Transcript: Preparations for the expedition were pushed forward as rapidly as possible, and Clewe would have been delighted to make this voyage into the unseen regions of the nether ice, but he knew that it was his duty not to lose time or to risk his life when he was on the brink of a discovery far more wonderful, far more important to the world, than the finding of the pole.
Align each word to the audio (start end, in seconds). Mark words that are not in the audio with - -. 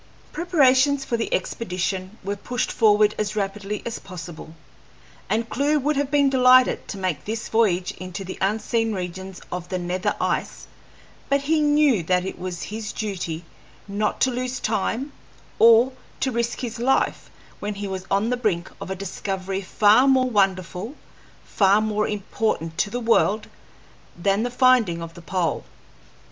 Preparations 0.31 1.05
for 1.05 1.15
the 1.15 1.31
expedition 1.31 2.17
were 2.23 2.35
pushed 2.35 2.71
forward 2.71 3.13
as 3.19 3.35
rapidly 3.35 3.83
as 3.85 3.99
possible, 3.99 4.55
and 5.29 5.47
Clewe 5.47 5.77
would 5.77 5.95
have 5.95 6.09
been 6.09 6.27
delighted 6.27 6.87
to 6.87 6.97
make 6.97 7.23
this 7.23 7.49
voyage 7.49 7.91
into 7.99 8.25
the 8.25 8.39
unseen 8.41 8.93
regions 8.93 9.41
of 9.51 9.69
the 9.69 9.77
nether 9.77 10.15
ice, 10.19 10.65
but 11.29 11.41
he 11.41 11.61
knew 11.61 12.01
that 12.01 12.25
it 12.25 12.39
was 12.39 12.63
his 12.63 12.91
duty 12.91 13.45
not 13.87 14.19
to 14.21 14.31
lose 14.31 14.59
time 14.59 15.11
or 15.59 15.91
to 16.19 16.31
risk 16.31 16.61
his 16.61 16.79
life 16.79 17.29
when 17.59 17.75
he 17.75 17.85
was 17.87 18.07
on 18.09 18.31
the 18.31 18.37
brink 18.37 18.71
of 18.81 18.89
a 18.89 18.95
discovery 18.95 19.61
far 19.61 20.07
more 20.07 20.31
wonderful, 20.31 20.95
far 21.45 21.79
more 21.79 22.07
important 22.07 22.75
to 22.79 22.89
the 22.89 22.99
world, 22.99 23.45
than 24.17 24.41
the 24.41 24.49
finding 24.49 24.99
of 24.99 25.13
the 25.13 25.21
pole. 25.21 25.63